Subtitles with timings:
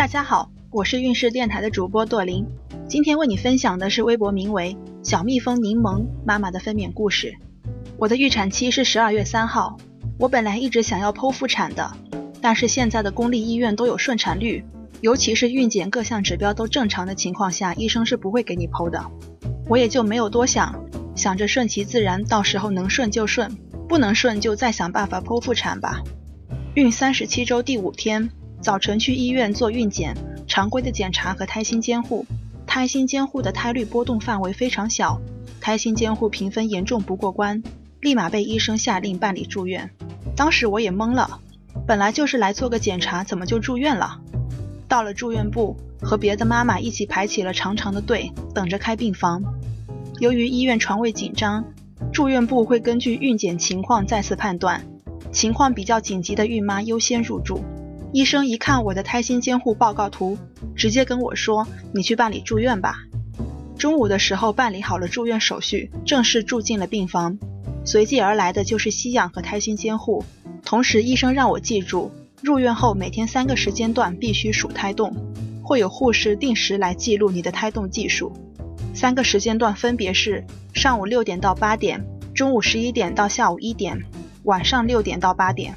[0.00, 2.46] 大家好，我是运势电台的主播朵琳，
[2.88, 7.34] 今天为你分享的是微博名为“小蜜蜂柠檬妈妈”的分娩故事。
[7.98, 9.76] 我的预产期是十二月三号，
[10.18, 11.92] 我本来一直想要剖腹产的，
[12.40, 14.64] 但是现在的公立医院都有顺产率，
[15.02, 19.04] 尤其是孕检各项指标都正常的情况下，医生是不会给你剖的。
[19.68, 20.82] 我也就没有多想，
[21.14, 23.54] 想着顺其自然，到时候能顺就顺，
[23.86, 26.00] 不能顺就再想办法剖腹产吧。
[26.72, 28.30] 孕三十七周第五天。
[28.60, 30.14] 早晨去医院做孕检，
[30.46, 32.26] 常规的检查和胎心监护。
[32.66, 35.20] 胎心监护的胎率波动范围非常小，
[35.60, 37.62] 胎心监护评分严重不过关，
[38.00, 39.90] 立马被医生下令办理住院。
[40.36, 41.40] 当时我也懵了，
[41.86, 44.20] 本来就是来做个检查，怎么就住院了？
[44.86, 49.42] 到了住院部，和别的妈妈一起排起了长长的队，等着开病房。
[50.20, 51.64] 由于医院床位紧张，
[52.12, 54.84] 住院部会根据孕检情况再次判断，
[55.32, 57.64] 情况比较紧急的孕妈优先入住。
[58.12, 60.36] 医生一看我的胎心监护报告图，
[60.74, 63.04] 直接跟我说：“你去办理住院吧。”
[63.78, 67.38] 中午的时候办理好了住院手续，正式住进了病房。
[67.84, 70.24] 随即而来的就是吸氧和胎心监护，
[70.64, 72.10] 同时医生让我记住，
[72.42, 75.14] 入院后每天三个时间段必须数胎动，
[75.62, 78.32] 会有护士定时来记录你的胎动计数。
[78.92, 80.44] 三个时间段分别是
[80.74, 84.02] 上午六点到八点，中午十一点到下午一点，
[84.42, 85.76] 晚上六点到八点。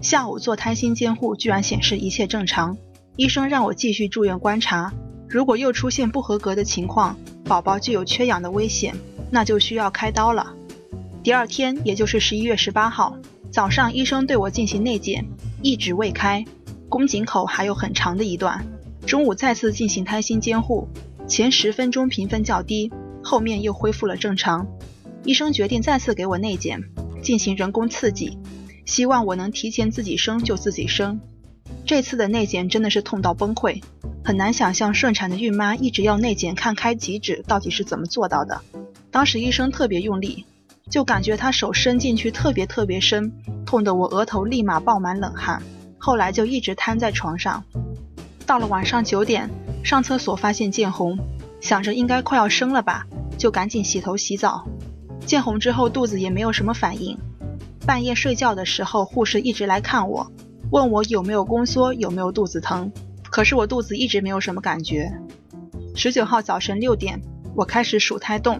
[0.00, 2.76] 下午做胎心监护，居然显示一切正常。
[3.16, 4.92] 医生让我继续住院观察，
[5.28, 8.94] 如果又出现不合格的情况，宝宝就有缺氧的危险，
[9.30, 10.52] 那就需要开刀了。
[11.22, 13.16] 第二天，也就是十一月十八号
[13.50, 15.26] 早上，医生对我进行内检，
[15.62, 16.44] 一指未开，
[16.88, 18.64] 宫颈口还有很长的一段。
[19.06, 20.88] 中午再次进行胎心监护，
[21.26, 22.92] 前十分钟评分较低，
[23.24, 24.66] 后面又恢复了正常。
[25.24, 26.82] 医生决定再次给我内检，
[27.22, 28.38] 进行人工刺激。
[28.86, 31.20] 希望我能提前自己生就自己生。
[31.84, 33.82] 这次的内检真的是痛到崩溃，
[34.24, 38.62] 很难想象顺产的孕妈一直要内检看开几指到底是怎么做到的。
[39.10, 40.46] 当时医生特别用力，
[40.88, 43.32] 就感觉他手伸进去特别特别深，
[43.64, 45.62] 痛得我额头立马爆满冷汗。
[45.98, 47.64] 后来就一直瘫在床上。
[48.46, 49.50] 到了晚上九点，
[49.82, 51.18] 上厕所发现见红，
[51.60, 53.06] 想着应该快要生了吧，
[53.36, 54.64] 就赶紧洗头洗澡。
[55.24, 57.18] 见红之后肚子也没有什么反应。
[57.86, 60.32] 半夜睡觉的时候，护士一直来看我，
[60.72, 62.90] 问我有没有宫缩，有没有肚子疼。
[63.22, 65.12] 可是我肚子一直没有什么感觉。
[65.94, 67.22] 十九号早晨六点，
[67.54, 68.58] 我开始数胎动，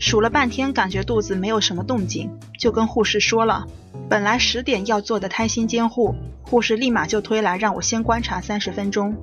[0.00, 3.64] 数了半天，感觉肚子没有什么动静，就跟护士说了。
[4.10, 6.12] 本来十点要做的胎心监护，
[6.42, 9.16] 护士立马就推来让我先观察三十分钟。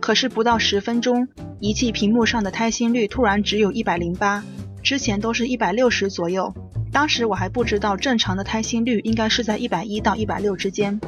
[0.00, 1.28] 可是不到十分钟，
[1.60, 4.44] 仪器屏幕上的胎心率突然只有一百零八，
[4.82, 6.52] 之前都是一百六十左右。
[6.92, 11.00] 当时我还不知道正常的胎心率应该是在一百一到一百六之间，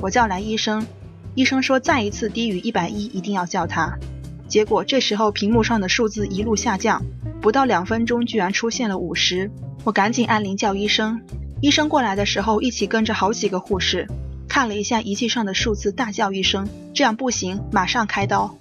[0.00, 0.86] 我叫来医生，
[1.34, 3.98] 医生说再一次低于一百一一定要叫他。
[4.46, 7.02] 结果这时候屏幕上的数字一路下降，
[7.40, 9.50] 不到两分钟居然出现了五十，
[9.82, 11.20] 我赶紧按铃叫医生。
[11.60, 14.06] 医生过来的时候一起跟着好几个护士，
[14.48, 18.56] 看了一下仪器上的数字，大叫一声：“这样不行，马上开刀！”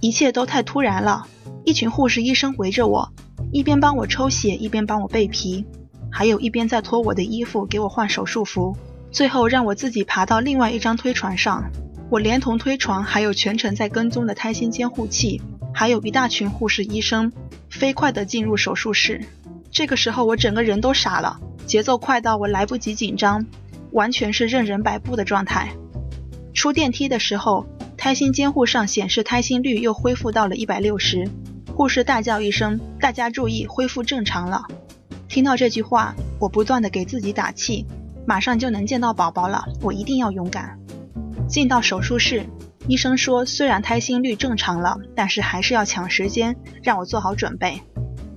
[0.00, 1.26] 一切都太突然了，
[1.64, 3.10] 一群护士医生围着我，
[3.52, 5.64] 一边帮我抽血，一边帮我备皮。
[6.10, 8.76] 还有一边在脱我的衣服，给我换手术服，
[9.10, 11.70] 最后让我自己爬到另外一张推床上。
[12.08, 15.42] 我连同推床，还有全程在跟踪的胎心监护器，
[15.74, 17.32] 还有一大群护士医生，
[17.68, 19.20] 飞快地进入手术室。
[19.70, 23.44] 这个时候我整个人都傻了，节奏快到我来不及紧张，
[23.90, 25.72] 完全是任人摆布的状态。
[26.54, 27.66] 出电梯的时候，
[27.98, 31.28] 胎心监护上显示胎心率又恢复到了一百六十，
[31.74, 34.62] 护士大叫一声：“大家注意，恢复正常了。”
[35.36, 37.84] 听到这句话，我不断的给自己打气，
[38.24, 40.78] 马上就能见到宝宝了，我一定要勇敢。
[41.46, 42.46] 进到手术室，
[42.88, 47.82] 医生说虽然胎心率正常了，但是还是要抢时间，让我做好准备。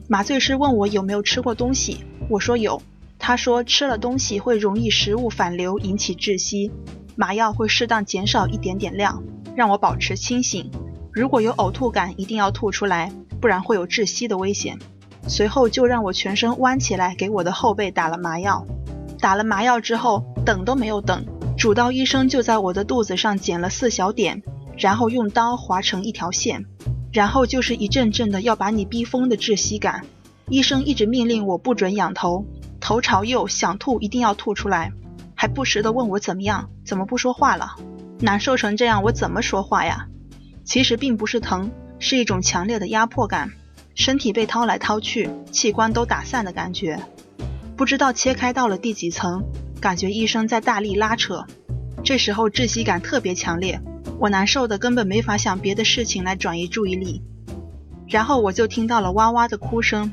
[0.10, 2.82] 麻醉师问我有没有吃过东西，我说有。
[3.18, 6.70] 他说吃了东西会容易食物反流引起窒息，
[7.16, 9.24] 麻药会适当减少一点点量，
[9.56, 10.70] 让我保持清醒。
[11.14, 13.10] 如果有呕吐感，一定要吐出来，
[13.40, 14.78] 不然会有窒息的危险。
[15.30, 18.66] 随后就让我全身弯起来，给我的后背打了麻药。
[19.20, 21.24] 打了麻药之后，等都没有等，
[21.56, 24.42] 主刀医生就在我的肚子上剪了四小点，
[24.76, 26.66] 然后用刀划成一条线，
[27.14, 30.04] 然后就是一阵阵的要把你逼疯的窒息感。
[30.48, 32.44] 医生一直命令我不准仰头，
[32.80, 34.92] 头朝右，想吐一定要吐出来，
[35.36, 37.76] 还不时的问我怎么样，怎么不说话了？
[38.20, 40.08] 难受成这样，我怎么说话呀？
[40.64, 43.52] 其实并不是疼，是一种强烈的压迫感。
[43.96, 47.00] 身体被掏来掏去，器官都打散的感觉，
[47.76, 49.44] 不知道切开到了第几层，
[49.82, 51.46] 感觉医生在大力拉扯。
[52.04, 53.82] 这时候窒息感特别强烈，
[54.20, 57.22] 我难受的根本没法想别的事情来转移注意力。
[58.08, 60.12] 然后我就听到了哇哇的哭声。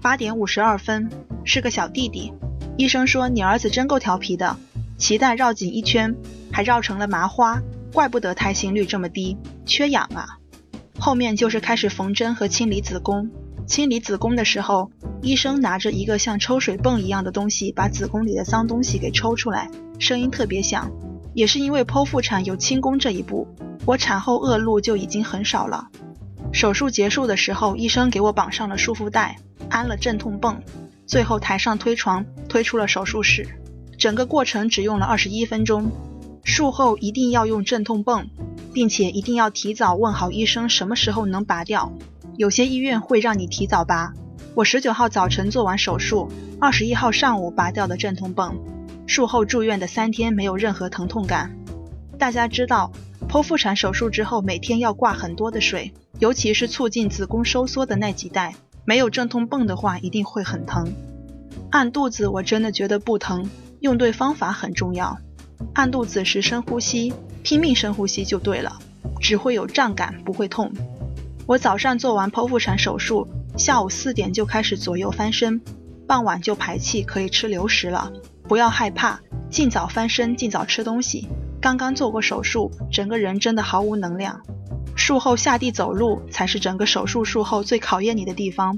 [0.00, 1.10] 八点五十二分，
[1.44, 2.32] 是个小弟弟。
[2.76, 4.56] 医生说你儿子真够调皮的，
[4.98, 6.14] 脐带绕紧一圈，
[6.52, 10.38] 还绕成了麻花，怪不得胎心率这么低，缺氧啊。
[11.04, 13.28] 后面就是开始缝针和清理子宫。
[13.66, 19.68] 清理子宫的时候，医生拿着一个像抽水泵一样的东西，把子宫里的脏东西给抽出来，
[19.98, 20.92] 声音特别响。
[21.34, 23.48] 也是因为剖腹产有清宫这一步，
[23.84, 25.88] 我产后恶露就已经很少了。
[26.52, 29.38] 手术结束的时候，医生给我绑上了束缚带，
[29.68, 30.62] 安了镇痛泵，
[31.04, 33.48] 最后抬上推床，推出了手术室。
[33.98, 35.90] 整个过程只用了二十一分钟。
[36.44, 38.28] 术后一定要用镇痛泵，
[38.72, 41.92] 并且一定要提早问好医生什么时候能拔掉。
[42.36, 44.12] 有些医院会让你提早拔。
[44.54, 46.30] 我十九号早晨做完手术，
[46.60, 48.58] 二十一号上午拔掉的镇痛泵。
[49.06, 51.56] 术后住院的三天没有任何疼痛感。
[52.18, 52.92] 大家知道，
[53.28, 58.54] 剖腹产手术之后每天要挂很多的水，尤其是促进子宫收缩的那几带，
[58.84, 60.92] 没有镇痛泵的话一定会很疼。
[61.70, 63.48] 按肚子我真的觉得不疼，
[63.80, 65.18] 用对方法很重要。
[65.74, 68.78] 按肚子时深呼吸，拼命深呼吸就对了，
[69.20, 70.72] 只会有胀感，不会痛。
[71.46, 75.60] 我早上做完剖腹产手术，下午四点就开始左右翻身，
[76.06, 78.12] 傍晚就排气，可以吃流食了。
[78.48, 81.28] 不要害怕，尽早翻身，尽早吃东西。
[81.60, 84.40] 刚刚做过手术，整个人真的毫无能量。
[84.94, 88.76] 术后下地走路才是整个手术术后最考验你的地方。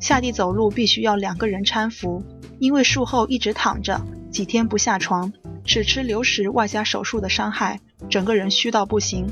[0.00, 2.22] 下地走路必须要两个人搀扶，
[2.58, 4.00] 因为术后一直躺着，
[4.30, 5.32] 几天不下床，
[5.64, 7.80] 只吃流食，外加手术的伤害，
[8.10, 9.26] 整个人虚到不行。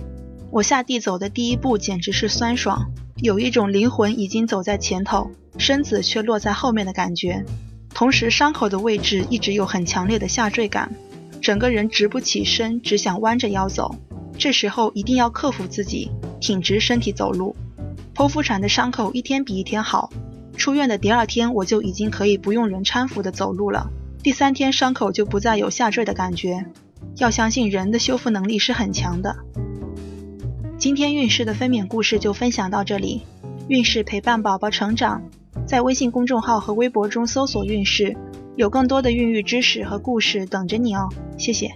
[0.50, 7.44] 我下地走的第一步简直是酸爽，有一种灵魂已经走在前头，身子却落在后面的感觉。
[7.94, 10.92] 同时，伤口的位置一直有很强烈的下坠感，
[11.40, 13.94] 整个人直不起身，只想弯着腰走。
[14.38, 16.10] 这时候一定要克服自己，
[16.40, 17.54] 挺直身体走路。
[18.14, 20.10] 剖腹产的伤口一天比一天好，
[20.56, 23.90] 出院的第二天我就已经可以不用人搀扶的走路了。
[24.22, 26.66] 第三天伤口就不再有下坠的感觉。
[27.16, 29.36] 要相信人的修复能力是很强的。
[30.78, 33.22] 今天孕势的分娩故事就分享到这里，
[33.68, 35.22] 孕势陪伴宝宝成长。
[35.66, 38.16] 在微信公众号和微博中搜索“孕势”，
[38.56, 41.08] 有更多的孕育知识和故事等着你哦。
[41.38, 41.72] 谢谢。